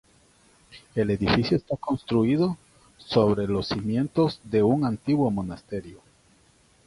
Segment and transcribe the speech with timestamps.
[0.95, 2.57] El edificio está construido
[2.97, 6.01] sobre los cimientos de un antiguo monasterio.